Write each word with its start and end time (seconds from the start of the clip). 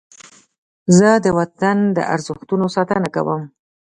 زه 0.97 1.09
د 1.25 1.27
وطن 1.39 1.77
د 1.95 1.99
ارزښتونو 2.13 2.65
ساتنه 2.75 3.07
کوم. 3.15 3.41